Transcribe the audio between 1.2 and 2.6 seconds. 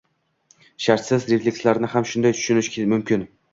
reflekslarni ham shunday